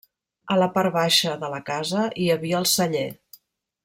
[0.53, 3.05] A la part baixa de la casa hi havia el celler.